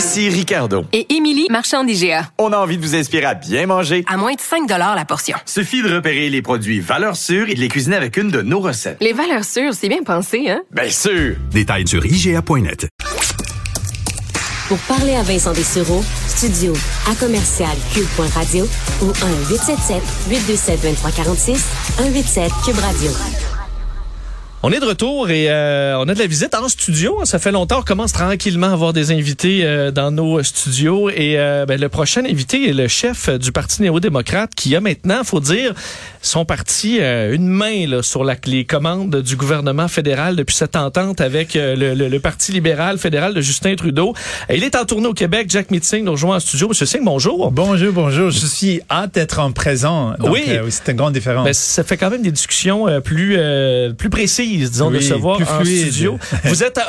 Ici 0.00 0.30
Ricardo. 0.30 0.86
Et 0.94 1.14
Émilie, 1.14 1.46
marchand 1.50 1.84
d'IGA. 1.84 2.30
On 2.38 2.54
a 2.54 2.56
envie 2.56 2.78
de 2.78 2.82
vous 2.82 2.94
inspirer 2.94 3.26
à 3.26 3.34
bien 3.34 3.66
manger. 3.66 4.02
À 4.08 4.16
moins 4.16 4.32
de 4.32 4.40
5 4.40 4.66
la 4.66 5.04
portion. 5.04 5.36
Suffit 5.44 5.82
de 5.82 5.94
repérer 5.94 6.30
les 6.30 6.40
produits 6.40 6.80
valeurs 6.80 7.16
sûres 7.16 7.50
et 7.50 7.54
de 7.54 7.60
les 7.60 7.68
cuisiner 7.68 7.96
avec 7.96 8.16
une 8.16 8.30
de 8.30 8.40
nos 8.40 8.60
recettes. 8.60 8.96
Les 9.02 9.12
valeurs 9.12 9.44
sûres, 9.44 9.74
c'est 9.74 9.90
bien 9.90 10.02
pensé, 10.02 10.48
hein? 10.48 10.62
Bien 10.70 10.88
sûr! 10.88 11.36
Détails 11.50 11.86
sur 11.86 12.02
IGA.net. 12.06 12.88
Pour 14.68 14.78
parler 14.78 15.16
à 15.16 15.22
Vincent 15.22 15.52
Dessureau, 15.52 16.02
studio 16.28 16.72
à 17.06 17.14
commercial 17.16 17.76
cube.radio 17.92 18.66
ou 19.02 19.12
1-877-827-2346, 20.30 21.58
187 21.98 22.50
Cube 22.64 22.78
Radio. 22.78 23.10
On 24.62 24.70
est 24.72 24.78
de 24.78 24.84
retour 24.84 25.30
et 25.30 25.46
euh, 25.48 25.96
on 25.96 26.06
a 26.06 26.12
de 26.12 26.18
la 26.18 26.26
visite 26.26 26.54
en 26.54 26.68
studio. 26.68 27.20
Ça 27.24 27.38
fait 27.38 27.50
longtemps, 27.50 27.78
on 27.78 27.82
commence 27.82 28.12
tranquillement 28.12 28.66
à 28.66 28.72
avoir 28.72 28.92
des 28.92 29.10
invités 29.10 29.64
euh, 29.64 29.90
dans 29.90 30.10
nos 30.10 30.42
studios. 30.42 31.08
Et 31.08 31.38
euh, 31.38 31.64
ben, 31.64 31.80
le 31.80 31.88
prochain 31.88 32.26
invité 32.26 32.68
est 32.68 32.74
le 32.74 32.86
chef 32.86 33.30
du 33.30 33.52
Parti 33.52 33.80
néo-démocrate 33.80 34.50
qui 34.54 34.76
a 34.76 34.82
maintenant, 34.82 35.24
faut 35.24 35.40
dire, 35.40 35.72
son 36.20 36.44
parti 36.44 36.98
une 36.98 37.48
main 37.48 37.86
là, 37.86 38.02
sur 38.02 38.22
la, 38.22 38.36
les 38.44 38.66
commandes 38.66 39.22
du 39.22 39.34
gouvernement 39.34 39.88
fédéral 39.88 40.36
depuis 40.36 40.54
cette 40.54 40.76
entente 40.76 41.22
avec 41.22 41.54
le, 41.54 41.94
le, 41.94 42.20
Parti 42.20 42.52
libéral 42.52 42.98
fédéral 42.98 43.32
de 43.32 43.40
Justin 43.40 43.74
Trudeau. 43.76 44.12
Et 44.50 44.58
il 44.58 44.64
est 44.64 44.76
en 44.76 44.84
tournée 44.84 45.06
au 45.06 45.14
Québec. 45.14 45.46
Jack 45.48 45.70
Meeting 45.70 46.04
nous 46.04 46.12
rejoint 46.12 46.36
en 46.36 46.40
studio. 46.40 46.68
Monsieur 46.68 46.84
Singh, 46.84 47.02
bonjour. 47.02 47.50
Bonjour, 47.50 47.94
bonjour. 47.94 48.30
Je 48.30 48.46
suis 48.46 48.82
hâte 48.90 49.14
d'être 49.14 49.38
en 49.38 49.52
présent. 49.52 50.12
Donc, 50.18 50.34
oui, 50.34 50.42
c'est 50.68 50.90
une 50.90 50.98
grande 50.98 51.14
différence. 51.14 51.46
Ben, 51.46 51.54
ça 51.54 51.82
fait 51.82 51.96
quand 51.96 52.10
même 52.10 52.20
des 52.20 52.32
discussions 52.32 53.00
plus, 53.00 53.38
plus 53.96 54.10
précises 54.10 54.49
disons, 54.58 54.90
de 54.90 55.00
se 55.00 55.14
voir 55.14 55.40
en 55.40 55.64
studio. 55.64 56.18
Vous 56.44 56.62
êtes 56.62 56.80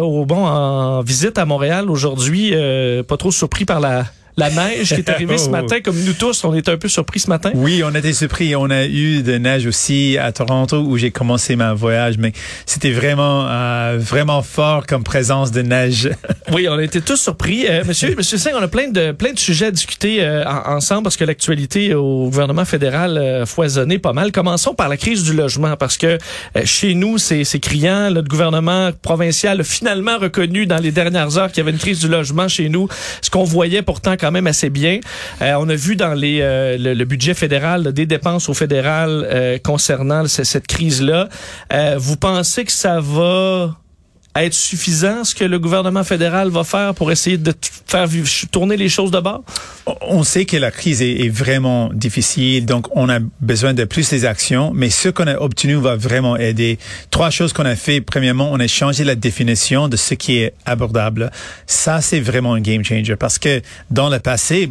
au, 0.00 0.24
bon, 0.24 0.46
en 0.46 1.02
visite 1.02 1.38
à 1.38 1.44
Montréal 1.44 1.90
aujourd'hui, 1.90 2.50
euh, 2.52 3.02
pas 3.02 3.16
trop 3.16 3.32
surpris 3.32 3.64
par 3.64 3.80
la 3.80 4.04
la 4.36 4.50
neige 4.50 4.88
qui 4.88 4.94
est 4.94 5.08
arrivée 5.08 5.38
ce 5.38 5.46
oh. 5.48 5.50
matin, 5.50 5.80
comme 5.80 5.98
nous 5.98 6.12
tous, 6.12 6.44
on 6.44 6.54
est 6.54 6.68
un 6.68 6.76
peu 6.76 6.88
surpris 6.88 7.20
ce 7.20 7.28
matin. 7.28 7.50
Oui, 7.54 7.82
on 7.84 7.94
était 7.94 8.12
surpris. 8.12 8.54
On 8.54 8.70
a 8.70 8.84
eu 8.84 9.22
de 9.22 9.38
neige 9.38 9.66
aussi 9.66 10.18
à 10.18 10.32
Toronto 10.32 10.78
où 10.78 10.96
j'ai 10.98 11.10
commencé 11.10 11.56
ma 11.56 11.74
voyage, 11.74 12.18
mais 12.18 12.32
c'était 12.66 12.90
vraiment, 12.90 13.46
euh, 13.48 13.96
vraiment 13.98 14.42
fort 14.42 14.86
comme 14.86 15.04
présence 15.04 15.50
de 15.52 15.62
neige. 15.62 16.10
oui, 16.52 16.68
on 16.68 16.74
a 16.74 16.82
été 16.82 17.00
tous 17.00 17.16
surpris. 17.16 17.66
Euh, 17.66 17.82
monsieur, 17.84 18.14
monsieur 18.18 18.36
Singh, 18.36 18.52
on 18.54 18.62
a 18.62 18.68
plein 18.68 18.88
de, 18.88 19.12
plein 19.12 19.32
de 19.32 19.38
sujets 19.38 19.66
à 19.66 19.70
discuter 19.70 20.22
euh, 20.22 20.44
ensemble 20.44 21.04
parce 21.04 21.16
que 21.16 21.24
l'actualité 21.24 21.94
au 21.94 22.24
gouvernement 22.26 22.64
fédéral 22.64 23.44
foisonnait 23.46 23.98
pas 23.98 24.12
mal. 24.12 24.32
Commençons 24.32 24.74
par 24.74 24.88
la 24.88 24.96
crise 24.96 25.24
du 25.24 25.32
logement 25.32 25.76
parce 25.76 25.96
que 25.96 26.18
chez 26.64 26.94
nous, 26.94 27.18
c'est 27.18 27.44
criant. 27.60 28.10
Le 28.10 28.22
gouvernement 28.22 28.90
provincial 29.02 29.60
a 29.60 29.64
finalement 29.64 30.18
reconnu 30.18 30.66
dans 30.66 30.78
les 30.78 30.92
dernières 30.92 31.38
heures 31.38 31.48
qu'il 31.48 31.58
y 31.58 31.60
avait 31.60 31.70
une 31.70 31.78
crise 31.78 32.00
du 32.00 32.08
logement 32.08 32.48
chez 32.48 32.68
nous. 32.68 32.88
Ce 33.22 33.30
qu'on 33.30 33.44
voyait 33.44 33.82
pourtant 33.82 34.16
quand 34.18 34.25
même 34.30 34.46
assez 34.46 34.70
bien. 34.70 35.00
Euh, 35.42 35.54
on 35.58 35.68
a 35.68 35.74
vu 35.74 35.96
dans 35.96 36.14
les, 36.14 36.40
euh, 36.40 36.76
le, 36.78 37.04
budget 37.04 37.34
fédéral 37.34 37.92
des 37.92 38.06
dépenses 38.06 38.48
au 38.48 38.54
fédéral 38.54 39.26
euh, 39.30 39.58
concernant 39.58 40.26
cette 40.26 40.66
crise-là. 40.66 41.28
vous 41.96 42.16
pensez 42.16 42.64
que 42.64 42.72
ça 42.72 43.00
va 43.00 43.76
être 44.44 44.54
suffisant 44.54 45.24
ce 45.24 45.34
que 45.34 45.44
le 45.44 45.58
gouvernement 45.58 46.04
fédéral 46.04 46.50
va 46.50 46.64
faire 46.64 46.94
pour 46.94 47.10
essayer 47.10 47.38
de 47.38 47.54
faire 47.86 48.08
tourner 48.50 48.76
les 48.76 48.88
choses 48.88 49.10
de 49.10 49.20
bord? 49.20 49.44
On 50.00 50.24
sait 50.24 50.44
que 50.44 50.56
la 50.56 50.70
crise 50.70 51.02
est, 51.02 51.28
vraiment 51.28 51.90
difficile, 51.92 52.66
donc 52.66 52.88
on 52.96 53.08
a 53.08 53.18
besoin 53.40 53.74
de 53.74 53.84
plus 53.84 54.08
des 54.10 54.24
actions, 54.24 54.72
mais 54.74 54.90
ce 54.90 55.08
qu'on 55.08 55.26
a 55.26 55.36
obtenu 55.36 55.74
va 55.74 55.96
vraiment 55.96 56.36
aider. 56.36 56.78
Trois 57.10 57.30
choses 57.30 57.52
qu'on 57.52 57.64
a 57.64 57.76
fait. 57.76 58.00
Premièrement, 58.00 58.50
on 58.52 58.60
a 58.60 58.66
changé 58.66 59.04
la 59.04 59.14
définition 59.14 59.88
de 59.88 59.96
ce 59.96 60.14
qui 60.14 60.38
est 60.38 60.54
abordable. 60.64 61.30
Ça, 61.66 62.00
c'est 62.00 62.20
vraiment 62.20 62.54
un 62.54 62.60
game 62.60 62.84
changer 62.84 63.16
parce 63.16 63.38
que 63.38 63.62
dans 63.90 64.08
le 64.08 64.18
passé, 64.18 64.68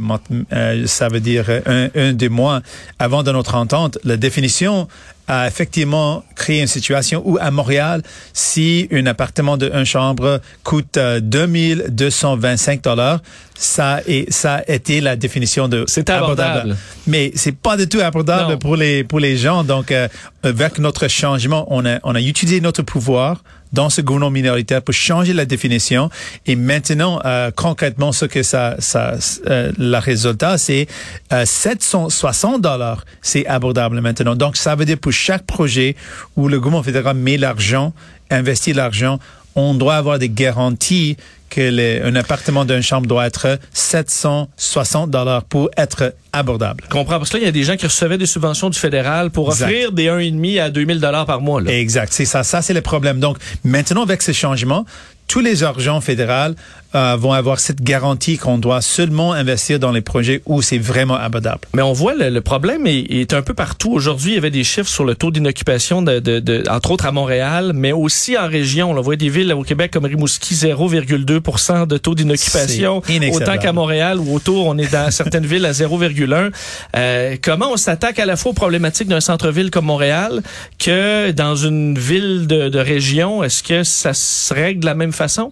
euh, 0.54 0.88
ça 0.88 1.08
veut 1.08 1.20
dire 1.20 1.46
un, 1.66 1.90
un 1.96 2.14
deux 2.14 2.30
mois 2.30 2.62
avant 3.00 3.24
de 3.24 3.32
notre 3.32 3.56
entente, 3.56 3.98
la 4.04 4.18
définition 4.18 4.88
a 5.28 5.48
effectivement 5.48 6.24
créé 6.36 6.62
une 6.62 6.68
situation 6.68 7.22
où 7.26 7.38
à 7.40 7.52
Montréal, 7.52 8.02
si 8.34 8.88
un 8.92 9.06
appartement 9.06 9.58
de 9.58 9.72
une 9.74 9.86
chambre 9.86 10.42
coûte 10.64 10.98
2225 10.98 12.78
euh, 12.78 12.82
dollars, 12.82 13.22
ça 13.58 14.02
est 14.06 14.32
ça 14.32 14.56
a 14.56 14.72
été 14.72 15.02
la 15.02 15.16
définition 15.16 15.68
de 15.68 15.86
c'est 15.88 16.10
abordable. 16.10 16.76
mais 17.08 17.32
c'est 17.36 17.56
pas 17.56 17.78
du 17.78 17.88
tout 17.88 18.00
abordable 18.00 18.58
pour 18.60 18.76
les 18.76 19.04
pour 19.04 19.20
les 19.20 19.38
gens. 19.38 19.64
Donc 19.64 19.92
euh, 19.92 20.08
avec 20.44 20.78
notre 20.80 21.08
changement 21.08 21.66
on 21.70 21.86
a 21.86 22.00
on 22.04 22.16
a 22.16 22.22
utilisé 22.22 22.62
notre 22.62 22.84
pouvoir 22.84 23.44
dans 23.74 23.90
ce 23.90 24.02
gouvernement 24.02 24.32
minoritaire 24.32 24.82
pour 24.82 24.94
changer 24.94 25.34
la 25.34 25.46
définition. 25.46 26.10
Et 26.46 26.56
maintenant 26.56 27.22
euh, 27.26 27.52
concrètement 27.56 28.12
ce 28.12 28.26
que 28.26 28.44
ça 28.44 28.76
ça 28.80 29.16
euh, 29.48 29.72
le 29.78 29.98
résultat 29.98 30.58
c'est 30.58 30.88
760 31.32 32.62
dollars 32.62 33.06
c'est 33.22 33.46
abordable 33.48 34.02
maintenant. 34.02 34.36
Donc 34.36 34.58
ça 34.58 34.76
veut 34.76 34.86
dire 34.86 34.98
pour 34.98 35.14
chaque 35.14 35.46
projet 35.46 35.96
où 36.36 36.48
le 36.48 36.60
gouvernement 36.60 36.84
fédéral 36.84 37.16
met 37.16 37.38
l'argent 37.38 37.94
investit 38.30 38.74
l'argent 38.74 39.20
on 39.56 39.74
doit 39.74 39.96
avoir 39.96 40.20
des 40.20 40.30
garanties 40.30 41.18
que 41.50 42.06
un 42.06 42.16
appartement 42.16 42.66
d'une 42.66 42.82
chambre 42.82 43.08
doit 43.08 43.28
être 43.28 43.60
760 43.74 45.10
dollars 45.10 45.44
pour 45.44 45.70
être 45.78 46.14
abordable. 46.34 46.84
Je 46.86 46.90
comprends 46.90 47.18
parce 47.18 47.30
que 47.30 47.38
là 47.38 47.44
il 47.44 47.46
y 47.46 47.50
a 47.50 47.52
des 47.52 47.64
gens 47.64 47.78
qui 47.78 47.86
recevaient 47.86 48.18
des 48.18 48.26
subventions 48.26 48.70
du 48.70 48.78
fédéral 48.78 49.32
pour 49.32 49.48
offrir 49.48 49.92
des 49.92 50.08
1,5 50.08 50.62
à 50.62 50.70
2000 50.70 51.00
dollars 51.00 51.26
par 51.26 51.42
mois. 51.42 51.62
Là. 51.62 51.72
Exact, 51.72 52.12
c'est 52.12 52.26
ça, 52.26 52.44
ça 52.44 52.62
c'est 52.62 52.74
le 52.74 52.82
problème. 52.82 53.20
Donc 53.20 53.38
maintenant 53.64 54.04
avec 54.04 54.22
ces 54.22 54.34
changements, 54.34 54.86
tous 55.28 55.40
les 55.40 55.64
argents 55.64 56.02
fédéraux 56.02 56.56
euh, 56.96 57.16
vont 57.18 57.34
avoir 57.34 57.60
cette 57.60 57.82
garantie 57.82 58.38
qu'on 58.38 58.58
doit 58.58 58.82
seulement 58.82 59.34
investir 59.34 59.80
dans 59.80 59.92
les 59.92 60.02
projets 60.02 60.42
où 60.46 60.62
c'est 60.62 60.78
vraiment 60.78 61.16
abordable. 61.16 61.62
Mais 61.74 61.82
on 61.82 61.94
voit 61.94 62.16
le, 62.16 62.42
problème 62.42 62.88
est, 62.88 63.00
est, 63.10 63.34
un 63.34 63.42
peu 63.42 63.54
partout. 63.54 63.92
Aujourd'hui, 63.92 64.32
il 64.32 64.36
y 64.36 64.38
avait 64.38 64.52
des 64.52 64.64
chiffres 64.64 64.90
sur 64.90 65.06
le 65.06 65.16
taux 65.16 65.32
d'inoccupation, 65.32 66.02
de, 66.02 66.20
de, 66.20 66.40
de, 66.40 66.64
entre 66.70 66.92
autres 66.92 67.06
à 67.06 67.12
Montréal, 67.12 67.72
mais 67.74 67.92
aussi 67.92 68.38
en 68.38 68.48
région. 68.48 68.92
On 68.92 69.02
voit 69.02 69.16
des 69.16 69.30
villes 69.30 69.54
au 69.54 69.64
Québec 69.64 69.92
comme 69.92 70.06
Rimouski, 70.06 70.56
0,2 70.56 71.86
de 71.88 71.98
taux 71.98 72.16
d'inoccupation. 72.16 73.02
Autant 73.34 73.58
qu'à 73.58 73.74
Montréal 73.74 74.20
ou 74.20 74.34
autour, 74.36 74.68
on 74.68 74.78
est 74.78 74.92
dans 74.92 75.12
certaines 75.12 75.46
villes 75.46 75.66
à 75.66 75.72
0,1. 75.72 76.52
Euh, 76.96 77.36
comment 77.42 77.72
on 77.72 77.78
s'attaque 77.78 78.20
à 78.20 78.26
la 78.26 78.36
fois 78.36 78.52
aux 78.52 78.56
problématiques 78.56 79.08
d'un 79.08 79.22
centre-ville 79.22 79.72
comme 79.72 79.86
Montréal 79.86 80.42
que 80.80 81.32
dans 81.32 81.56
une 81.56 81.98
ville 81.98 82.48
de, 82.48 82.70
de 82.70 82.80
région? 82.80 83.44
Est-ce 83.44 83.64
que 83.64 83.84
ça 83.84 84.14
se 84.14 84.54
règle 84.54 84.82
de 84.82 84.86
la 84.86 84.96
même 84.96 85.12
façon? 85.14 85.52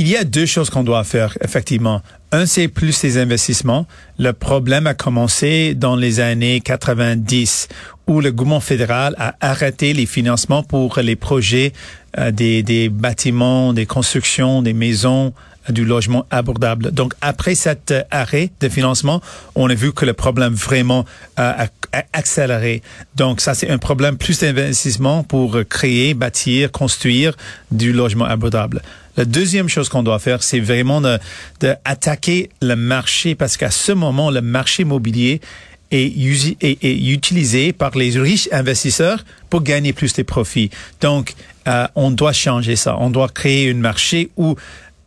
Il 0.00 0.08
y 0.08 0.16
a 0.16 0.24
deux 0.24 0.46
choses 0.46 0.70
qu'on 0.70 0.82
doit 0.82 1.04
faire, 1.04 1.36
effectivement. 1.44 2.00
Un, 2.32 2.46
c'est 2.46 2.68
plus 2.68 3.02
les 3.02 3.18
investissements. 3.18 3.86
Le 4.18 4.32
problème 4.32 4.86
a 4.86 4.94
commencé 4.94 5.74
dans 5.74 5.94
les 5.94 6.20
années 6.20 6.62
90, 6.62 7.68
où 8.06 8.22
le 8.22 8.32
gouvernement 8.32 8.60
fédéral 8.60 9.14
a 9.18 9.34
arrêté 9.42 9.92
les 9.92 10.06
financements 10.06 10.62
pour 10.62 11.00
les 11.00 11.16
projets 11.16 11.74
euh, 12.18 12.30
des, 12.30 12.62
des 12.62 12.88
bâtiments, 12.88 13.74
des 13.74 13.84
constructions, 13.84 14.62
des 14.62 14.72
maisons, 14.72 15.34
du 15.68 15.84
logement 15.84 16.26
abordable. 16.30 16.90
Donc, 16.90 17.14
après 17.20 17.54
cet 17.54 17.90
euh, 17.90 18.02
arrêt 18.10 18.50
de 18.60 18.68
financement, 18.68 19.20
on 19.54 19.68
a 19.68 19.74
vu 19.74 19.92
que 19.92 20.04
le 20.04 20.14
problème 20.14 20.54
vraiment 20.54 21.04
a 21.36 21.66
accéléré. 22.12 22.82
Donc, 23.16 23.40
ça, 23.40 23.54
c'est 23.54 23.68
un 23.70 23.78
problème 23.78 24.16
plus 24.16 24.40
d'investissement 24.40 25.22
pour 25.22 25.58
créer, 25.68 26.14
bâtir, 26.14 26.70
construire 26.70 27.36
du 27.70 27.92
logement 27.92 28.24
abordable. 28.24 28.82
La 29.16 29.24
deuxième 29.24 29.68
chose 29.68 29.88
qu'on 29.88 30.02
doit 30.02 30.18
faire, 30.18 30.42
c'est 30.42 30.60
vraiment 30.60 31.00
de, 31.00 31.18
de, 31.60 31.74
attaquer 31.84 32.50
le 32.62 32.74
marché 32.74 33.34
parce 33.34 33.56
qu'à 33.56 33.70
ce 33.70 33.92
moment, 33.92 34.30
le 34.30 34.40
marché 34.40 34.82
immobilier 34.82 35.40
est, 35.90 36.16
est, 36.60 36.84
est, 36.84 37.06
utilisé 37.06 37.72
par 37.72 37.96
les 37.96 38.18
riches 38.18 38.48
investisseurs 38.52 39.24
pour 39.48 39.62
gagner 39.62 39.92
plus 39.92 40.12
de 40.14 40.22
profits. 40.22 40.70
Donc, 41.00 41.34
euh, 41.66 41.86
on 41.94 42.10
doit 42.10 42.32
changer 42.32 42.76
ça. 42.76 42.96
On 42.98 43.10
doit 43.10 43.28
créer 43.28 43.70
un 43.70 43.74
marché 43.74 44.30
où 44.36 44.56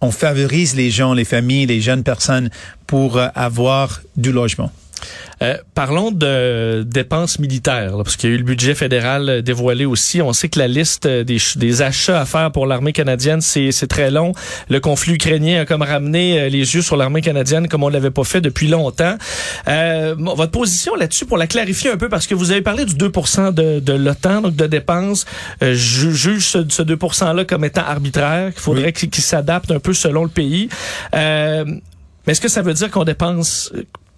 on 0.03 0.11
favorise 0.11 0.75
les 0.75 0.91
gens, 0.91 1.13
les 1.13 1.23
familles, 1.23 1.65
les 1.65 1.79
jeunes 1.79 2.03
personnes 2.03 2.49
pour 2.87 3.17
euh, 3.17 3.27
avoir 3.35 4.01
du 4.17 4.31
logement. 4.33 4.71
Euh, 5.41 5.57
parlons 5.73 6.11
de 6.11 6.83
dépenses 6.85 7.39
militaires, 7.39 7.97
là, 7.97 8.03
parce 8.03 8.15
qu'il 8.15 8.29
y 8.29 8.33
a 8.33 8.35
eu 8.35 8.39
le 8.39 8.43
budget 8.45 8.75
fédéral 8.75 9.29
euh, 9.29 9.41
dévoilé 9.41 9.85
aussi. 9.85 10.21
On 10.21 10.33
sait 10.33 10.49
que 10.49 10.59
la 10.59 10.67
liste 10.67 11.05
euh, 11.05 11.23
des, 11.23 11.37
des 11.55 11.81
achats 11.81 12.21
à 12.21 12.25
faire 12.25 12.51
pour 12.51 12.65
l'armée 12.65 12.93
canadienne, 12.93 13.41
c'est 13.41 13.87
très 13.87 14.11
long. 14.11 14.33
Le 14.69 14.79
conflit 14.79 15.13
ukrainien 15.13 15.61
a 15.61 15.65
comme 15.65 15.81
ramené 15.81 16.39
euh, 16.39 16.49
les 16.49 16.75
yeux 16.75 16.81
sur 16.81 16.97
l'armée 16.97 17.21
canadienne 17.21 17.67
comme 17.67 17.83
on 17.83 17.89
l'avait 17.89 18.11
pas 18.11 18.23
fait 18.23 18.41
depuis 18.41 18.67
longtemps. 18.67 19.17
Euh, 19.67 20.15
votre 20.17 20.51
position 20.51 20.95
là-dessus, 20.95 21.25
pour 21.25 21.37
la 21.37 21.47
clarifier 21.47 21.91
un 21.91 21.97
peu, 21.97 22.09
parce 22.09 22.27
que 22.27 22.35
vous 22.35 22.51
avez 22.51 22.61
parlé 22.61 22.85
du 22.85 22.95
2 22.95 23.07
de, 23.07 23.79
de 23.79 23.93
l'OTAN, 23.93 24.41
donc 24.41 24.55
de 24.55 24.67
dépenses. 24.67 25.25
Euh, 25.61 25.73
je 25.75 26.09
juge 26.09 26.47
ce, 26.47 26.59
ce 26.69 26.81
2 26.81 26.95
%-là 26.95 27.45
comme 27.45 27.65
étant 27.65 27.81
arbitraire, 27.81 28.53
qu'il 28.53 28.61
faudrait 28.61 28.93
qu'il 28.93 29.09
qu'il 29.09 29.23
s'adapte 29.23 29.71
un 29.71 29.79
peu 29.79 29.93
selon 29.93 30.23
le 30.23 30.29
pays. 30.29 30.69
Euh, 31.15 31.65
mais 32.25 32.31
est-ce 32.31 32.41
que 32.41 32.47
ça 32.47 32.61
veut 32.61 32.73
dire 32.73 32.89
qu'on 32.89 33.03
dépense 33.03 33.71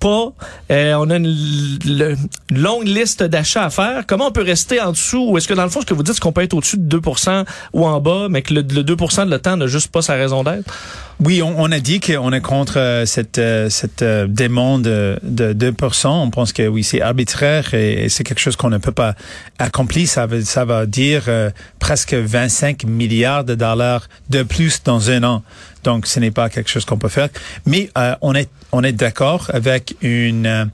Euh, 0.05 0.93
on 0.95 1.09
a 1.09 1.17
une 1.17 2.17
longue 2.51 2.87
liste 2.87 3.23
d'achats 3.23 3.65
à 3.65 3.69
faire. 3.69 4.05
Comment 4.07 4.27
on 4.27 4.31
peut 4.31 4.43
rester 4.43 4.79
en 4.81 4.91
dessous? 4.91 5.29
Ou 5.29 5.37
est-ce 5.37 5.47
que 5.47 5.53
dans 5.53 5.63
le 5.63 5.69
fond, 5.69 5.81
ce 5.81 5.85
que 5.85 5.93
vous 5.93 6.03
dites, 6.03 6.15
c'est 6.15 6.21
qu'on 6.21 6.31
peut 6.31 6.43
être 6.43 6.53
au-dessus 6.53 6.77
de 6.77 6.97
2% 6.99 7.45
ou 7.73 7.85
en 7.85 7.99
bas, 7.99 8.27
mais 8.29 8.41
que 8.41 8.53
le, 8.53 8.61
le 8.61 8.83
2% 8.83 9.25
de 9.25 9.31
l'OTAN 9.31 9.57
n'a 9.57 9.67
juste 9.67 9.91
pas 9.91 10.01
sa 10.01 10.13
raison 10.13 10.43
d'être? 10.43 10.71
Oui, 11.23 11.41
on, 11.41 11.55
on 11.57 11.71
a 11.71 11.79
dit 11.79 12.01
qu'on 12.01 12.33
est 12.33 12.41
contre 12.41 12.77
euh, 12.77 13.05
cette, 13.05 13.37
euh, 13.37 13.69
cette 13.69 14.01
euh, 14.01 14.27
demande 14.27 14.81
de, 14.83 15.17
de 15.23 15.71
2%. 15.71 16.07
On 16.07 16.29
pense 16.29 16.51
que 16.51 16.67
oui, 16.67 16.83
c'est 16.83 17.01
arbitraire 17.01 17.73
et, 17.73 18.09
c'est 18.09 18.25
quelque 18.25 18.39
chose 18.39 18.57
qu'on 18.57 18.69
ne 18.69 18.77
peut 18.77 18.91
pas 18.91 19.15
accomplir. 19.57 20.09
Ça 20.09 20.25
veut, 20.25 20.43
ça 20.43 20.65
va 20.65 20.85
dire 20.85 21.23
presque 21.79 22.13
25 22.13 22.83
milliards 22.83 23.45
de 23.45 23.55
dollars 23.55 24.07
de 24.29 24.43
plus 24.43 24.83
dans 24.83 25.09
un 25.09 25.23
an. 25.23 25.43
Donc, 25.83 26.05
ce 26.05 26.19
n'est 26.19 26.31
pas 26.31 26.49
quelque 26.49 26.69
chose 26.69 26.83
qu'on 26.83 26.97
peut 26.97 27.09
faire. 27.09 27.29
Mais 27.65 27.89
on 28.21 28.35
est, 28.35 28.49
on 28.71 28.83
est 28.83 28.91
d'accord 28.91 29.49
avec 29.53 29.95
une 30.01 30.69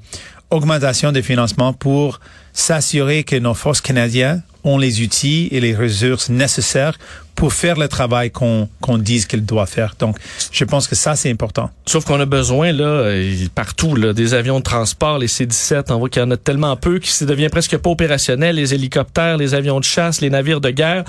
augmentation 0.50 1.12
des 1.12 1.22
financements 1.22 1.74
pour 1.74 2.20
s'assurer 2.54 3.24
que 3.24 3.36
nos 3.36 3.54
forces 3.54 3.82
canadiennes 3.82 4.42
ont 4.64 4.78
les 4.78 5.02
outils 5.02 5.48
et 5.52 5.60
les 5.60 5.76
ressources 5.76 6.30
nécessaires 6.30 6.98
pour 7.36 7.54
faire 7.54 7.78
le 7.78 7.88
travail 7.88 8.30
qu'on 8.30 8.70
qu'on 8.82 8.98
dise 8.98 9.26
qu'elles 9.26 9.46
doivent 9.46 9.70
faire. 9.70 9.96
Donc, 9.98 10.18
je 10.52 10.64
pense 10.64 10.88
que 10.88 10.96
ça, 10.96 11.16
c'est 11.16 11.32
important. 11.32 11.70
Sauf 11.86 12.06
qu'on 12.06 12.20
a 12.20 12.26
besoin, 12.26 12.72
là, 12.72 12.84
euh, 12.84 13.48
partout, 13.56 13.96
là, 13.96 14.14
des 14.14 14.34
avions 14.34 14.60
de 14.60 14.64
transport, 14.64 15.18
les 15.18 15.28
C-17, 15.28 15.92
on 15.92 15.98
voit 15.98 16.10
qu'il 16.10 16.22
y 16.22 16.26
en 16.26 16.32
a 16.32 16.38
tellement 16.38 16.76
peu 16.76 17.00
qui 17.00 17.26
devient 17.26 17.50
presque 17.50 17.78
pas 17.78 17.90
opérationnel, 17.90 18.58
les 18.58 18.74
hélicoptères, 18.74 19.38
les 19.38 19.54
avions 19.54 19.80
de 19.80 19.86
chasse, 19.86 20.22
les 20.22 20.30
navires 20.30 20.62
de 20.62 20.70
guerre. 20.70 21.04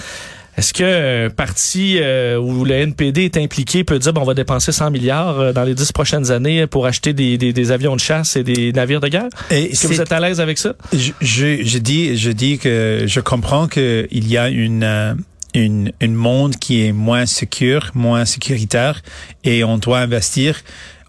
Est-ce 0.56 0.74
que 0.74 1.26
un 1.26 1.30
parti 1.30 1.96
euh, 1.98 2.36
où 2.36 2.64
le 2.64 2.74
NPD 2.74 3.24
est 3.24 3.36
impliqué 3.38 3.84
peut 3.84 3.98
dire 3.98 4.12
bon, 4.12 4.20
on 4.20 4.24
va 4.24 4.34
dépenser 4.34 4.70
100 4.70 4.90
milliards 4.90 5.40
euh, 5.40 5.52
dans 5.52 5.64
les 5.64 5.74
10 5.74 5.92
prochaines 5.92 6.30
années 6.30 6.66
pour 6.66 6.86
acheter 6.86 7.14
des, 7.14 7.38
des, 7.38 7.52
des 7.52 7.70
avions 7.72 7.96
de 7.96 8.00
chasse 8.00 8.36
et 8.36 8.42
des 8.42 8.72
navires 8.72 9.00
de 9.00 9.08
guerre? 9.08 9.28
Est-ce 9.50 9.82
que 9.82 9.86
vous 9.86 10.00
êtes 10.00 10.12
à 10.12 10.20
l'aise 10.20 10.40
avec 10.40 10.58
ça? 10.58 10.74
Je, 10.92 11.12
je, 11.20 11.64
je 11.64 11.78
dis, 11.78 12.16
je 12.18 12.30
dis 12.30 12.58
que 12.58 13.04
je 13.06 13.20
comprends 13.20 13.66
qu'il 13.66 14.06
y 14.12 14.36
a 14.36 14.48
une, 14.50 14.82
euh, 14.84 15.14
une, 15.54 15.92
une 16.00 16.14
monde 16.14 16.56
qui 16.56 16.86
est 16.86 16.92
moins 16.92 17.24
sécure, 17.24 17.90
moins 17.94 18.26
sécuritaire, 18.26 19.02
et 19.44 19.64
on 19.64 19.78
doit 19.78 20.00
investir. 20.00 20.60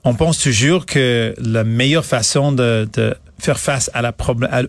On 0.05 0.15
pense 0.15 0.39
toujours 0.39 0.85
que 0.85 1.33
la 1.37 1.63
meilleure 1.63 2.05
façon 2.05 2.51
de, 2.51 2.87
de 2.93 3.15
faire 3.45 3.59
face 3.59 3.89
à 3.93 4.01
la 4.01 4.13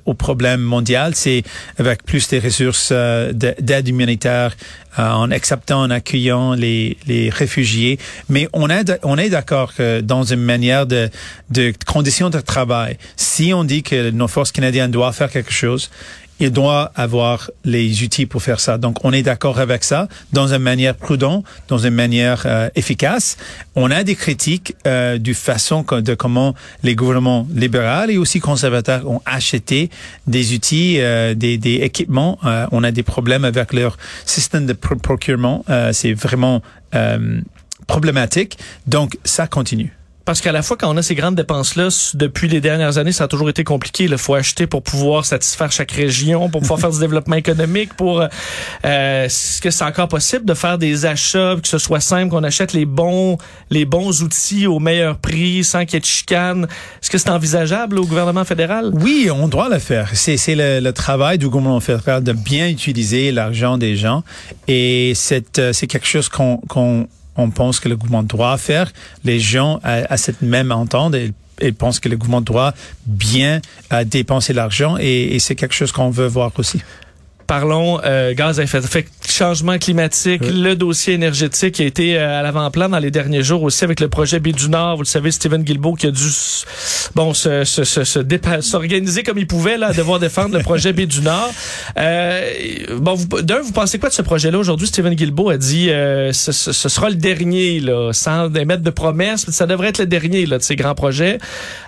au 0.05 0.15
problème 0.15 0.61
mondial, 0.61 1.15
c'est 1.15 1.43
avec 1.79 2.03
plus 2.05 2.29
de 2.29 2.41
ressources 2.41 2.91
euh, 2.93 3.33
de- 3.33 3.55
d'aide 3.61 3.89
humanitaire, 3.89 4.57
euh, 4.99 5.09
en 5.09 5.31
acceptant, 5.31 5.81
en 5.83 5.91
accueillant 5.91 6.55
les, 6.55 6.97
les 7.07 7.31
réfugiés. 7.31 7.99
Mais 8.29 8.49
on 8.53 8.69
on 9.03 9.19
est 9.19 9.31
d'accord 9.31 9.75
que 9.75 10.01
dans 10.01 10.25
une 10.25 10.41
manière 10.43 10.87
de, 10.87 11.09
de 11.51 11.73
conditions 11.87 12.31
de 12.31 12.41
travail, 12.41 12.99
si 13.17 13.53
on 13.55 13.65
dit 13.65 13.83
que 13.83 14.11
nos 14.11 14.29
forces 14.29 14.53
canadiennes 14.53 14.91
doivent 14.91 15.15
faire 15.15 15.31
quelque 15.31 15.53
chose, 15.53 15.91
il 16.45 16.51
doit 16.51 16.93
avoir 16.95 17.51
les 17.65 18.03
outils 18.03 18.27
pour 18.27 18.43
faire 18.43 18.61
ça. 18.61 18.79
Donc, 18.79 18.95
on 19.07 19.13
est 19.13 19.23
d'accord 19.31 19.59
avec 19.59 19.83
ça, 19.85 20.09
dans 20.33 20.49
une 20.55 20.63
manière 20.71 20.95
prudente, 20.95 21.45
dans 21.69 21.79
une 21.89 21.95
manière 21.95 22.43
euh, 22.47 22.69
efficace. 22.75 23.37
On 23.75 23.91
a 23.91 24.05
des 24.05 24.17
critiques 24.25 24.75
euh, 24.87 25.19
du 25.19 25.35
façon 25.35 25.79
de 26.11 26.15
comment 26.15 26.55
les 26.83 26.95
gouvernements 26.95 27.47
libéraux 27.55 28.09
et 28.09 28.19
aussi 28.19 28.39
conservateurs 28.41 29.03
ont 29.15 29.23
acheté 29.39 29.91
des 30.27 30.55
outils, 30.55 31.01
euh, 31.01 31.35
des, 31.35 31.57
des 31.59 31.77
équipements. 31.89 32.39
Euh, 32.45 32.67
on 32.77 32.85
a 32.85 32.91
des 32.91 33.03
problèmes 33.03 33.45
avec 33.45 33.73
leur 33.73 33.97
système 34.27 34.67
de 34.67 34.75
pro- 34.75 34.97
procurement. 34.97 35.65
Euh, 35.69 35.93
C'est 35.93 36.15
vraiment 36.27 36.63
problématique. 37.87 38.59
Donc, 38.87 39.19
ça 39.25 39.47
continue. 39.47 39.93
Parce 40.25 40.41
qu'à 40.41 40.53
la 40.53 40.63
fois, 40.63 40.77
quand 40.79 40.93
on 40.93 40.97
a 40.97 41.03
ces 41.03 41.15
grandes 41.15 41.35
dépenses-là, 41.35 41.89
depuis 42.15 42.49
les 42.49 42.61
dernières 42.61 42.97
années, 42.97 43.13
ça 43.13 43.25
a 43.25 43.29
toujours 43.29 43.51
été 43.51 43.63
compliqué. 43.63 44.05
Il 44.05 44.17
faut 44.17 44.35
acheter 44.35 44.67
pour 44.67 44.83
pouvoir 44.83 45.25
satisfaire 45.27 45.71
chaque 45.71 45.93
région, 45.93 46.49
pour 46.49 46.63
pouvoir 46.63 46.81
faire 46.81 46.91
du 46.91 46.99
développement 46.99 47.37
économique. 47.37 47.95
Pour 47.95 48.23
euh, 48.23 49.25
Est-ce 49.25 49.61
que 49.61 49.71
c'est 49.71 49.85
encore 49.85 50.09
possible 50.09 50.45
de 50.47 50.55
faire 50.55 50.79
des 50.79 51.05
achats, 51.05 51.57
que 51.63 51.69
ce 51.69 51.79
soit 51.79 52.01
simple, 52.01 52.31
qu'on 52.31 52.45
achète 52.45 52.73
les 52.73 52.87
bons 52.87 53.37
les 53.71 53.85
bons 53.85 54.23
outils 54.23 54.67
au 54.67 54.79
meilleur 54.79 55.19
prix, 55.19 55.63
sans 55.63 55.85
qu'il 55.85 55.95
y 55.95 55.97
ait 55.99 56.01
de 56.01 56.07
chicane? 56.07 56.65
Est-ce 57.03 57.11
que 57.11 57.19
c'est 57.19 57.31
envisageable 57.31 57.99
au 57.99 58.07
gouvernement 58.07 58.45
fédéral? 58.45 58.91
Oui, 58.95 59.29
on 59.31 59.49
doit 59.49 59.69
le 59.69 59.79
faire. 59.79 60.11
C'est 60.15 60.39
le, 60.55 60.81
le 60.81 60.93
travail 60.93 61.39
du 61.39 61.49
gouvernement 61.49 61.81
fédéral 61.81 62.25
de 62.25 62.33
bien 62.33 62.69
utiliser 62.69 63.31
l'argent 63.31 63.77
des 63.79 63.97
gens 63.97 64.23
et 64.69 65.13
c'est 65.15 65.59
euh, 65.59 65.73
c'est 65.73 65.87
quelque 65.87 66.07
chose 66.07 66.29
qu'on 66.29 66.59
qu'on 66.69 67.09
on 67.37 67.51
pense 67.51 67.81
que 67.81 67.89
le 67.89 67.97
gouvernement 67.97 68.23
doit 68.23 68.59
faire. 68.59 68.93
Les 69.25 69.41
gens 69.41 69.81
à, 69.83 70.17
cette 70.17 70.43
même 70.43 70.73
entente 70.73 71.15
et 71.15 71.33
ils 71.61 71.75
pensent 71.75 72.01
que 72.01 72.09
le 72.09 72.17
gouvernement 72.17 72.41
doit 72.41 72.75
bien 73.07 73.61
dépenser 74.07 74.53
l'argent 74.53 74.97
et 74.99 75.39
c'est 75.39 75.55
quelque 75.55 75.75
chose 75.75 75.93
qu'on 75.93 76.11
veut 76.11 76.27
voir 76.27 76.53
aussi. 76.59 76.83
Parlons 77.47 78.01
euh, 78.05 78.33
gaz 78.35 78.59
à 78.59 78.63
effet 78.63 78.81
de 78.81 78.87
serre, 78.87 79.03
changement 79.29 79.79
climatique, 79.79 80.43
le 80.45 80.75
dossier 80.75 81.15
énergétique 81.15 81.75
qui 81.75 81.83
a 81.83 81.87
été 81.87 82.17
euh, 82.19 82.39
à 82.41 82.43
l'avant-plan 82.43 82.89
dans 82.89 82.99
les 82.99 83.11
derniers 83.11 83.43
jours 83.43 83.63
aussi 83.63 83.85
avec 83.85 84.01
le 84.01 84.09
projet 84.09 84.41
B 84.41 84.49
du 84.49 84.69
Nord. 84.69 84.97
Vous 84.97 85.03
le 85.03 85.07
savez, 85.09 85.31
Stephen 85.31 85.63
Guilbeault 85.63 85.95
qui 85.95 86.07
a 86.07 86.11
dû 86.11 86.25
bon 87.15 87.35
se, 87.35 87.65
se, 87.65 87.85
se, 87.85 88.05
se 88.05 88.21
s'organiser 88.61 89.23
comme 89.23 89.39
il 89.39 89.47
pouvait 89.47 89.77
là, 89.77 89.89
à 89.89 89.93
devoir 89.93 90.19
défendre 90.21 90.57
le 90.57 90.63
projet 90.63 90.93
B 90.93 91.03
du 91.03 91.21
Nord. 91.21 91.53
Euh, 91.99 92.51
bon, 92.99 93.15
vous- 93.15 93.43
d'un, 93.43 93.61
vous 93.61 93.73
pensez 93.73 93.99
quoi 93.99 94.09
de 94.09 94.15
ce 94.15 94.23
projet-là 94.23 94.59
aujourd'hui? 94.59 94.87
Stephen 94.87 95.15
Guilbeault 95.15 95.51
a 95.51 95.57
dit 95.59 95.91
euh, 95.91 96.33
ce, 96.33 96.53
ce- 96.53 96.73
ce 96.73 96.89
sera 96.89 97.09
le 97.11 97.17
dernier 97.17 97.81
là, 97.81 98.13
sans 98.13 98.53
émettre 98.55 98.83
de 98.83 98.91
promesses, 98.91 99.47
mais 99.47 99.53
ça 99.53 99.67
devrait 99.67 99.89
être 99.89 99.99
le 99.99 100.07
dernier 100.07 100.47
là 100.47 100.59
de 100.59 100.63
ces 100.63 100.77
grands 100.77 100.95
projets. 100.95 101.39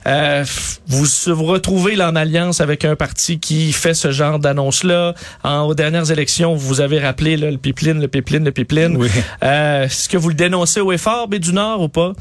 Euh, 0.06 0.44
vous 0.86 1.04
vous 1.28 1.44
retrouvez 1.44 1.96
là 1.96 2.10
en 2.10 2.16
alliance 2.16 2.60
avec 2.60 2.84
un 2.84 2.96
parti 2.96 3.38
qui 3.38 3.72
fait 3.72 3.94
ce 3.94 4.10
genre 4.10 4.38
d'annonce-là. 4.38 5.14
En, 5.46 5.62
aux 5.62 5.74
dernières 5.74 6.10
élections, 6.10 6.56
vous 6.56 6.80
avez 6.80 6.98
rappelé 6.98 7.36
là, 7.36 7.50
le 7.52 7.56
pipeline, 7.56 8.00
le 8.00 8.08
pipeline, 8.08 8.44
le 8.44 8.50
pipeline. 8.50 8.96
Oui. 8.96 9.08
Euh, 9.44 9.84
Est-ce 9.84 10.08
que 10.08 10.16
vous 10.16 10.28
le 10.28 10.34
dénoncez 10.34 10.80
au 10.80 10.90
effort, 10.90 11.28
B 11.28 11.36
du 11.36 11.52
Nord, 11.52 11.82
ou 11.82 11.88
pas? 11.88 12.14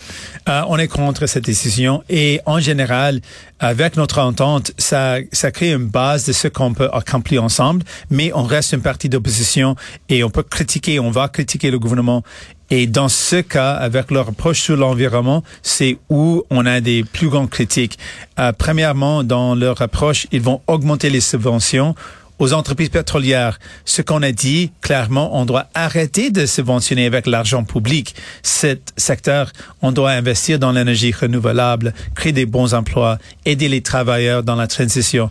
Euh, 0.48 0.62
on 0.68 0.78
est 0.78 0.88
contre 0.88 1.26
cette 1.26 1.46
décision 1.46 2.04
et 2.08 2.40
en 2.46 2.60
général, 2.60 3.22
avec 3.60 3.98
notre 3.98 4.20
entente, 4.20 4.74
ça, 4.78 5.18
ça 5.32 5.50
crée 5.52 5.72
une 5.72 5.88
base 5.88 6.26
de 6.26 6.34
ce 6.34 6.48
qu'on 6.48 6.76
peut 6.76 6.90
accomplir 6.94 7.44
ensemble, 7.44 7.84
mais 8.12 8.32
on 8.36 8.44
reste 8.44 8.74
une 8.74 8.82
partie 8.82 9.10
d'opposition 9.10 9.76
et 10.08 10.24
on 10.24 10.30
peut 10.30 10.44
critiquer, 10.44 11.00
on 11.00 11.10
va 11.10 11.28
critiquer 11.28 11.72
le 11.72 11.80
gouvernement. 11.80 12.22
Et 12.70 12.88
dans 12.88 13.10
ce 13.10 13.42
cas, 13.42 13.74
avec 13.74 14.12
leur 14.12 14.30
approche 14.30 14.62
sur 14.62 14.76
l'environnement, 14.76 15.44
c'est 15.62 15.98
où 16.10 16.44
on 16.50 16.66
a 16.66 16.80
des 16.82 17.04
plus 17.04 17.30
grandes 17.30 17.50
critiques. 17.50 17.98
Euh, 18.40 18.52
premièrement, 18.58 19.24
dans 19.24 19.56
leur 19.56 19.82
approche, 19.82 20.28
ils 20.32 20.42
vont 20.42 20.62
augmenter 20.68 21.10
les 21.10 21.22
subventions 21.22 21.96
aux 22.40 22.54
entreprises 22.54 22.90
pétrolières. 22.90 23.60
Ce 23.86 24.02
qu'on 24.02 24.22
a 24.22 24.32
dit 24.32 24.72
clairement, 24.82 25.40
on 25.40 25.46
doit 25.46 25.68
arrêter 25.74 26.32
de 26.32 26.46
subventionner 26.46 27.06
avec 27.06 27.28
l'argent 27.28 27.64
public 27.64 28.16
cet 28.44 28.94
secteur. 28.98 29.52
On 29.82 29.92
doit 29.92 30.12
investir 30.12 30.60
dans 30.60 30.72
l'énergie 30.72 31.12
renouvelable, 31.12 31.94
créer 32.16 32.34
des 32.34 32.46
bons 32.46 32.74
emplois, 32.74 33.18
aider 33.46 33.70
les 33.70 33.82
travailleurs 33.82 34.44
dans 34.44 34.56
la 34.56 34.68
transition. 34.68 35.30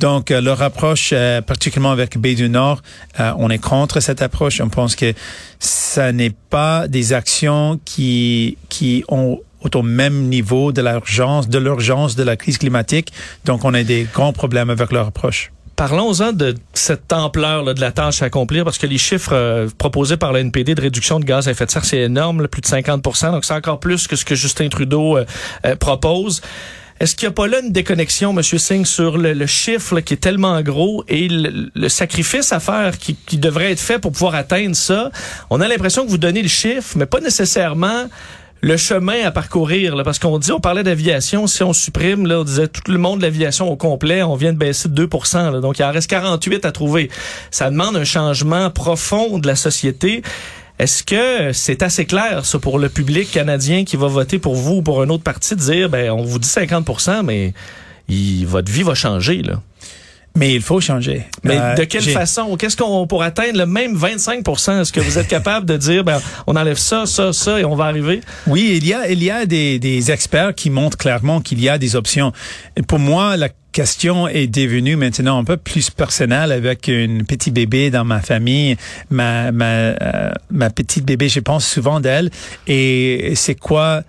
Donc, 0.00 0.30
euh, 0.30 0.40
leur 0.40 0.62
approche, 0.62 1.10
euh, 1.12 1.40
particulièrement 1.40 1.92
avec 1.92 2.18
Bay 2.18 2.34
du 2.34 2.48
Nord, 2.48 2.82
euh, 3.20 3.32
on 3.38 3.48
est 3.50 3.58
contre 3.58 4.00
cette 4.00 4.22
approche. 4.22 4.60
On 4.60 4.68
pense 4.68 4.94
que 4.94 5.14
ça 5.58 6.12
n'est 6.12 6.34
pas 6.50 6.86
des 6.88 7.12
actions 7.12 7.80
qui 7.84 8.58
qui 8.68 9.04
ont 9.08 9.40
au 9.74 9.82
même 9.82 10.28
niveau 10.28 10.70
de 10.70 10.80
l'urgence, 10.80 11.48
de 11.48 11.58
l'urgence 11.58 12.14
de 12.14 12.22
la 12.22 12.36
crise 12.36 12.58
climatique. 12.58 13.12
Donc, 13.44 13.64
on 13.64 13.74
a 13.74 13.82
des 13.82 14.06
grands 14.12 14.32
problèmes 14.32 14.70
avec 14.70 14.92
leur 14.92 15.08
approche. 15.08 15.50
Parlons-en 15.76 16.32
de 16.32 16.54
cette 16.72 17.12
ampleur 17.12 17.74
de 17.74 17.80
la 17.80 17.92
tâche 17.92 18.22
à 18.22 18.26
accomplir, 18.26 18.64
parce 18.64 18.78
que 18.78 18.86
les 18.86 18.96
chiffres 18.96 19.34
euh, 19.34 19.68
proposés 19.76 20.16
par 20.16 20.32
le 20.32 20.38
NPD 20.38 20.74
de 20.74 20.80
réduction 20.80 21.20
de 21.20 21.26
gaz 21.26 21.48
à 21.48 21.50
effet 21.50 21.66
de 21.66 21.70
serre, 21.70 21.84
c'est 21.84 21.98
énorme, 21.98 22.48
plus 22.48 22.62
de 22.62 22.66
50 22.66 23.02
donc 23.02 23.44
c'est 23.44 23.54
encore 23.54 23.78
plus 23.78 24.06
que 24.06 24.16
ce 24.16 24.24
que 24.24 24.34
Justin 24.34 24.70
Trudeau 24.70 25.18
euh, 25.18 25.26
euh, 25.66 25.76
propose. 25.76 26.40
Est-ce 26.98 27.14
qu'il 27.14 27.28
n'y 27.28 27.32
a 27.32 27.34
pas 27.34 27.46
là 27.46 27.60
une 27.60 27.72
déconnexion, 27.72 28.30
M. 28.30 28.42
Singh, 28.42 28.86
sur 28.86 29.18
le, 29.18 29.46
chiffre 29.46 30.00
qui 30.00 30.14
est 30.14 30.16
tellement 30.16 30.62
gros 30.62 31.04
et 31.08 31.28
le, 31.28 31.70
le 31.74 31.88
sacrifice 31.90 32.54
à 32.54 32.60
faire 32.60 32.96
qui, 32.96 33.14
qui 33.14 33.36
devrait 33.36 33.72
être 33.72 33.80
fait 33.80 33.98
pour 33.98 34.12
pouvoir 34.12 34.34
atteindre 34.34 34.74
ça? 34.74 35.10
On 35.50 35.60
a 35.60 35.68
l'impression 35.68 36.06
que 36.06 36.10
vous 36.10 36.16
donnez 36.16 36.40
le 36.40 36.48
chiffre, 36.48 36.96
mais 36.96 37.04
pas 37.04 37.20
nécessairement 37.20 38.08
le 38.62 38.76
chemin 38.76 39.24
à 39.24 39.30
parcourir, 39.30 39.94
parce 40.04 40.18
qu'on 40.18 40.38
dit, 40.38 40.50
on 40.50 40.60
parlait 40.60 40.82
d'aviation, 40.82 41.46
si 41.46 41.62
on 41.62 41.72
supprime, 41.72 42.26
là, 42.26 42.40
on 42.40 42.44
disait 42.44 42.68
tout 42.68 42.90
le 42.90 42.98
monde 42.98 43.18
de 43.18 43.24
l'aviation 43.24 43.70
au 43.70 43.76
complet, 43.76 44.22
on 44.22 44.34
vient 44.34 44.52
de 44.52 44.58
baisser 44.58 44.88
de 44.88 44.94
2 44.94 45.08
là, 45.34 45.60
donc 45.60 45.78
il 45.78 45.84
en 45.84 45.92
reste 45.92 46.08
48 46.08 46.64
à 46.64 46.72
trouver. 46.72 47.10
Ça 47.50 47.70
demande 47.70 47.96
un 47.96 48.04
changement 48.04 48.70
profond 48.70 49.38
de 49.38 49.46
la 49.46 49.56
société. 49.56 50.22
Est-ce 50.78 51.04
que 51.04 51.52
c'est 51.52 51.82
assez 51.82 52.04
clair, 52.04 52.44
ça, 52.44 52.58
pour 52.58 52.78
le 52.78 52.88
public 52.88 53.30
canadien 53.30 53.84
qui 53.84 53.96
va 53.96 54.08
voter 54.08 54.38
pour 54.38 54.54
vous 54.54 54.76
ou 54.76 54.82
pour 54.82 55.02
un 55.02 55.08
autre 55.08 55.22
parti, 55.22 55.54
de 55.54 55.60
dire, 55.60 55.88
ben, 55.88 56.10
on 56.10 56.22
vous 56.22 56.38
dit 56.38 56.48
50% 56.48 57.22
mais 57.24 57.54
il, 58.08 58.46
votre 58.46 58.70
vie 58.70 58.82
va 58.82 58.94
changer, 58.94 59.42
là? 59.42 59.60
Mais 60.36 60.54
il 60.54 60.60
faut 60.60 60.80
changer. 60.80 61.24
Mais 61.44 61.58
Euh, 61.58 61.74
de 61.74 61.84
quelle 61.84 62.02
façon? 62.02 62.56
Qu'est-ce 62.56 62.76
qu'on 62.76 63.06
pour 63.06 63.22
atteindre 63.22 63.58
le 63.58 63.66
même 63.66 63.96
25% 63.96 64.82
Est-ce 64.82 64.92
que 64.92 65.00
vous 65.00 65.18
êtes 65.18 65.28
capable 65.28 65.66
de 65.66 65.76
dire, 65.76 66.04
ben, 66.04 66.20
on 66.46 66.54
enlève 66.56 66.76
ça, 66.76 67.06
ça, 67.06 67.32
ça 67.32 67.58
et 67.58 67.64
on 67.64 67.74
va 67.74 67.86
arriver? 67.86 68.20
Oui, 68.46 68.74
il 68.76 68.86
y 68.86 68.92
a, 68.92 69.08
il 69.08 69.22
y 69.24 69.30
a 69.30 69.46
des, 69.46 69.78
des 69.78 70.10
experts 70.10 70.54
qui 70.54 70.68
montrent 70.70 70.98
clairement 70.98 71.40
qu'il 71.40 71.60
y 71.60 71.68
a 71.68 71.78
des 71.78 71.96
options. 71.96 72.32
Et 72.76 72.82
pour 72.82 72.98
moi, 72.98 73.36
la 73.36 73.48
question 73.72 74.28
est 74.28 74.46
devenue 74.46 74.96
maintenant 74.96 75.38
un 75.38 75.44
peu 75.44 75.56
plus 75.56 75.90
personnelle 75.90 76.52
avec 76.52 76.88
un 76.88 77.18
petit 77.26 77.50
bébé 77.50 77.90
dans 77.90 78.04
ma 78.04 78.20
famille. 78.20 78.76
Ma, 79.10 79.52
ma, 79.52 79.64
euh, 79.64 80.30
ma 80.50 80.70
petite 80.70 81.04
bébé, 81.04 81.28
je 81.28 81.40
pense 81.40 81.66
souvent 81.66 81.98
d'elle. 82.00 82.30
Et 82.66 83.32
c'est 83.36 83.54
quoi... 83.54 84.02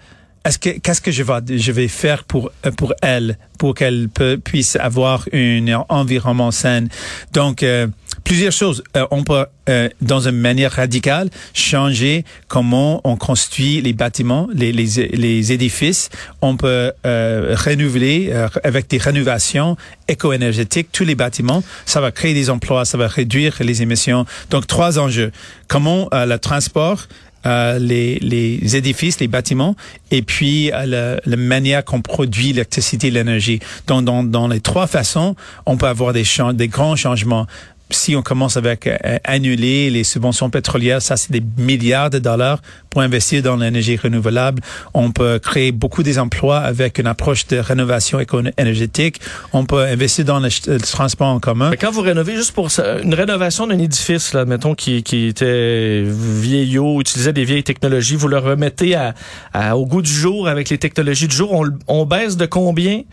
Est-ce 0.48 0.60
que 0.60 0.70
qu'est-ce 0.70 1.01
que 1.01 1.12
je 1.12 1.24
vais 1.24 1.58
je 1.58 1.72
vais 1.74 1.89
faire 1.89 2.24
pour 2.24 2.51
euh, 2.66 2.72
pour 2.72 2.94
elle 3.01 3.38
pour 3.60 3.75
qu'elle 3.75 4.08
puisse 4.44 4.77
avoir 4.77 5.27
un 5.34 5.68
environnement 5.89 6.51
sain? 6.51 6.86
Donc 7.34 7.63
euh, 7.63 7.88
plusieurs 8.24 8.54
choses. 8.54 8.82
Euh, 8.96 9.06
on 9.12 9.25
peut 9.25 9.46
euh, 9.68 9.89
dans 10.00 10.22
une 10.30 10.39
manière 10.39 10.72
radicale 10.72 11.30
changer 11.54 12.24
comment 12.48 13.01
on 13.04 13.18
construit 13.18 13.82
les 13.82 13.92
bâtiments 13.92 14.48
les 14.54 14.72
les, 14.72 14.88
les 15.10 15.51
édifices. 15.51 16.08
On 16.42 16.56
peut 16.56 16.94
euh, 17.06 17.54
renouveler 17.66 18.30
euh, 18.32 18.48
avec 18.63 18.89
des 18.89 19.00
rénovations 19.00 19.75
éco-énergétiques 20.08 20.89
tous 20.94 21.04
les 21.04 21.16
bâtiments. 21.16 21.62
Ça 21.86 22.00
va 22.00 22.12
créer 22.12 22.34
des 22.34 22.50
emplois 22.50 22.86
ça 22.86 22.98
va 22.98 23.08
réduire 23.10 23.58
les 23.60 23.82
émissions. 23.82 24.25
Donc 24.50 24.66
trois 24.66 24.98
enjeux. 24.98 25.34
Comment 25.68 26.08
euh, 26.13 26.25
le 26.25 26.39
transport 26.39 27.00
euh, 27.46 27.79
les, 27.79 28.20
les 28.20 28.75
édifices, 28.75 29.20
les 29.20 29.27
bâtiments, 29.27 29.75
et 30.12 30.22
puis 30.22 30.72
euh, 30.72 30.86
la, 30.86 31.20
la 31.25 31.38
manière 31.38 31.84
qu'on 31.84 32.01
produit 32.01 32.48
l'électricité 32.48 33.12
l'énergie. 33.12 33.60
Donc, 33.88 34.06
dans, 34.06 34.24
dans 34.24 34.48
les 34.48 34.60
trois 34.60 34.88
façons, 34.88 35.36
on 35.65 35.77
peut 35.77 35.88
avoir 35.88 36.13
des, 36.13 36.24
des 36.53 36.67
grands 36.67 36.96
changements. 36.96 37.48
Si 37.89 38.15
on 38.15 38.22
commence 38.22 38.58
avec 38.58 38.86
euh, 38.86 38.98
annuler 39.24 39.89
les 39.89 40.03
subventions 40.03 40.50
pétrolières, 40.50 41.01
ça 41.01 41.15
c'est 41.15 41.32
des 41.32 41.44
milliards 41.58 42.10
de 42.10 42.20
dollars 42.20 42.62
pour 42.89 43.01
investir 43.01 43.41
dans 43.41 43.56
l'énergie 43.56 43.96
renouvelable. 43.96 44.62
On 44.94 45.12
peut 45.12 45.39
créer 45.39 45.72
beaucoup 45.72 46.03
des 46.03 46.20
emplois 46.20 46.60
avec 46.60 47.00
une 47.00 47.08
approche 47.08 47.48
de 47.48 47.58
rénovation 47.58 48.20
éco-énergétique. 48.20 49.22
On 49.53 49.65
peut 49.65 49.84
investir 49.84 50.25
dans 50.25 50.39
le, 50.39 50.50
transport 50.79 51.27
en 51.27 51.39
commun. 51.39 51.70
Mais 51.70 51.77
quand 51.77 51.91
vous 51.91 52.01
rénovez, 52.01 52.36
juste 52.36 52.51
pour 52.53 52.72
ça, 52.72 53.00
une 53.00 53.13
rénovation 53.13 53.67
d'un 53.67 53.79
édifice, 53.79 54.34
là, 54.34 54.44
mettons, 54.46 54.75
qui, 54.75 55.03
qui 55.03 55.27
était 55.27 56.03
vieillot, 56.06 57.00
utilisait 57.00 57.34
des 57.34 57.46
vieilles 57.46 57.63
technologies, 57.63 58.15
vous 58.15 58.27
le 58.27 58.38
remettez 58.38 58.96
à, 58.96 59.13
à- 59.53 59.77
au 59.77 59.86
goût 59.86 60.01
du 60.01 60.12
jour 60.12 60.48
avec 60.48 60.70
les 60.70 60.77
technologies 60.77 61.27
du 61.27 61.36
jour, 61.36 61.53
on, 61.53 61.65
on 61.88 62.06
baisse 62.06 62.36
de 62.36 62.46
combien? 62.46 63.03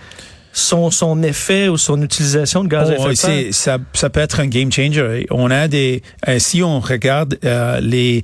Son, 0.54 0.90
son 0.90 1.23
effet 1.23 1.68
ou 1.68 1.76
son 1.76 2.00
utilisation 2.00 2.64
de 2.64 2.68
gaz 2.68 2.88
à 2.90 2.94
Oh, 2.99 3.11
effet 3.11 3.11
de 3.11 3.14
serre? 3.16 3.44
ça, 3.52 3.78
ça 3.92 4.08
peut 4.08 4.20
être 4.20 4.40
un 4.40 4.46
game 4.46 4.73
changer. 4.73 5.26
On 5.30 5.50
a 5.50 5.68
des, 5.68 6.02
euh, 6.28 6.38
si 6.38 6.62
on 6.62 6.80
regarde 6.80 7.37
euh, 7.44 7.80
les 7.80 8.23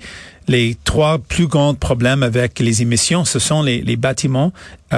les 0.48 0.76
trois 0.82 1.18
plus 1.18 1.46
grands 1.46 1.74
problèmes 1.74 2.24
avec 2.24 2.58
les 2.58 2.82
émissions, 2.82 3.24
ce 3.24 3.38
sont 3.38 3.62
les, 3.62 3.82
les 3.82 3.94
bâtiments, 3.94 4.52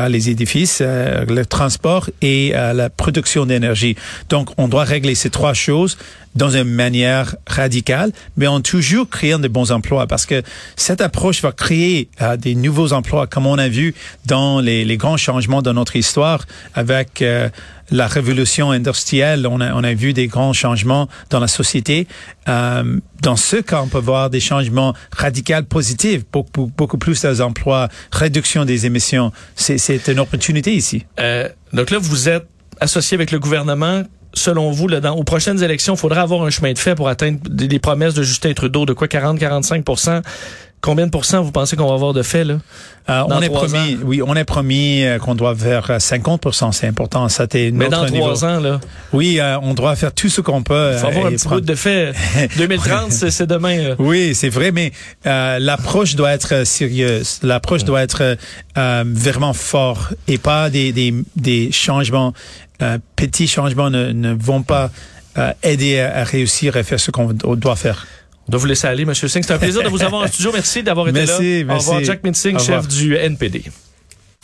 les 0.09 0.31
édifices, 0.31 0.79
euh, 0.81 1.25
le 1.27 1.45
transport 1.47 2.11
et 2.21 2.53
la 2.53 2.91
production 2.91 3.47
d'énergie. 3.47 3.97
Donc, 4.29 4.51
on 4.59 4.69
doit 4.69 4.85
régler 4.85 5.15
ces 5.15 5.31
trois 5.31 5.55
choses 5.55 5.97
dans 6.35 6.51
une 6.51 6.65
manière 6.65 7.37
radicale, 7.47 8.13
mais 8.37 8.47
en 8.47 8.61
toujours 8.61 9.09
créant 9.09 9.39
de 9.39 9.49
bons 9.49 9.71
emplois, 9.73 10.07
parce 10.07 10.27
que 10.27 10.43
cette 10.77 11.01
approche 11.01 11.43
va 11.43 11.53
créer 11.53 12.09
euh, 12.21 12.37
des 12.37 12.55
nouveaux 12.55 12.93
emplois, 12.93 13.27
comme 13.27 13.47
on 13.47 13.59
a 13.59 13.69
vu 13.69 13.95
dans 14.27 14.61
les, 14.61 14.85
les 14.85 14.97
grands 14.97 15.17
changements 15.17 15.63
de 15.63 15.73
notre 15.73 15.97
histoire 15.97 16.47
avec 16.75 17.23
euh, 17.23 17.49
la 17.91 18.07
révolution 18.07 18.71
industrielle, 18.71 19.47
on 19.47 19.61
a, 19.61 19.75
on 19.75 19.85
a 19.85 19.93
vu 19.93 20.15
des 20.15 20.27
grands 20.27 20.55
changements 20.55 21.09
dans 21.29 21.41
la 21.41 21.49
société. 21.49 22.07
Euh, 22.49 22.99
dans 23.21 23.37
ce 23.37 23.57
cas, 23.57 23.83
on 23.83 23.89
peut 23.89 23.99
voir 23.99 24.31
des 24.31 24.41
changements 24.41 24.95
radicaux 25.17 25.63
positifs, 25.69 26.23
beaucoup, 26.33 26.73
beaucoup 26.77 26.99
plus 26.99 27.23
d'emplois, 27.23 27.89
réduction 28.11 28.65
des 28.65 28.87
émissions. 28.87 29.31
C'est 29.83 30.09
une 30.09 30.21
opportunité 30.21 30.73
ici. 30.73 31.05
Euh, 31.19 31.49
donc 31.73 31.91
là, 31.91 31.99
vous 31.99 32.29
êtes 32.29 32.47
associé 32.81 33.17
avec 33.17 33.33
le 33.33 33.41
gouvernement. 33.41 34.05
Selon 34.33 34.71
vous, 34.71 34.87
là, 34.87 35.01
dans, 35.01 35.17
aux 35.17 35.25
prochaines 35.25 35.63
élections, 35.63 35.95
il 35.95 35.99
faudra 35.99 36.23
avoir 36.23 36.43
un 36.43 36.51
chemin 36.51 36.73
de 36.73 36.79
fait 36.79 36.95
pour 36.95 37.09
atteindre 37.09 37.39
des, 37.49 37.79
promesses 37.79 38.15
de 38.15 38.23
Justin 38.23 38.53
Trudeau 38.55 38.87
de 38.87 38.93
quoi 38.93 39.09
40-45 39.09 39.83
Combien 40.83 41.07
de 41.07 41.11
pourcents 41.13 41.43
vous 41.43 41.53
pensez 41.53 41.77
qu'on 41.77 41.87
va 41.87 41.95
avoir 41.95 42.13
de 42.13 42.23
fait 42.23 42.45
là? 42.45 42.55
Euh, 43.09 43.23
on 43.29 43.41
est 43.41 43.49
promis, 43.49 43.99
oui, 44.05 44.21
on 44.25 44.35
est 44.35 44.45
promis 44.45 45.05
euh, 45.05 45.19
qu'on 45.19 45.35
doit 45.37 45.55
faire 45.55 45.91
euh, 45.91 45.99
50% 45.99 46.73
c'est 46.73 46.87
important. 46.89 47.29
Ça, 47.29 47.47
c'est 47.51 47.71
Mais 47.73 47.89
dans 47.89 48.05
trois 48.05 48.45
ans 48.45 48.59
là, 48.61 48.81
Oui, 49.13 49.39
euh, 49.41 49.59
on 49.63 49.75
doit 49.75 49.95
faire 49.97 50.13
tout 50.13 50.29
ce 50.29 50.41
qu'on 50.41 50.63
peut. 50.65 50.91
il 50.95 50.99
faut 50.99 51.07
euh, 51.07 51.09
avoir 51.11 51.27
un 51.27 51.31
et 51.31 51.35
petit 51.37 51.45
prendre- 51.47 51.61
bout 51.61 51.67
de 51.67 51.75
fait. 51.77 52.13
2030, 52.57 53.13
c'est 53.13 53.47
demain. 53.47 53.77
là. 53.91 53.95
Oui, 54.01 54.35
c'est 54.35 54.49
vrai, 54.49 54.73
mais 54.73 54.93
euh, 55.27 55.59
l'approche 55.61 56.17
doit 56.17 56.33
être 56.33 56.53
euh, 56.53 56.65
sérieuse. 56.65 57.39
L'approche 57.45 57.85
doit 57.85 58.03
être 58.03 58.37
euh, 58.77 59.05
vraiment 59.07 59.53
fort 59.53 60.11
et 60.27 60.39
pas 60.39 60.69
des, 60.69 60.93
des, 60.93 61.15
des 61.37 61.71
changements. 61.73 62.33
Euh, 62.83 62.99
petits 63.15 63.47
changements 63.47 63.91
ne, 63.91 64.11
ne 64.11 64.33
vont 64.35 64.63
pas 64.63 64.91
euh, 65.39 65.53
aider 65.63 66.01
à, 66.01 66.19
à 66.19 66.25
réussir 66.25 66.77
à 66.77 66.83
faire 66.83 66.99
ce 66.99 67.11
qu'on 67.13 67.33
doit 67.33 67.77
faire. 67.77 68.07
Doit 68.53 68.61
vous 68.61 68.67
laisser 68.67 68.87
aller, 68.87 69.07
Monsieur 69.07 69.29
Singh. 69.29 69.45
C'est 69.47 69.55
un 69.55 69.59
plaisir 69.59 69.83
de 69.83 69.89
vous 69.89 70.03
avoir 70.03 70.25
en 70.25 70.27
studio. 70.27 70.51
Merci 70.53 70.83
d'avoir 70.83 71.09
été 71.09 71.21
Merci, 71.21 71.65
là. 71.65 71.75
Au 71.75 71.79
revoir, 71.79 71.97
merci. 71.97 72.07
Jack 72.07 72.23
Minsing, 72.23 72.59
chef 72.59 72.87
du 72.87 73.17
NPD. 73.17 73.65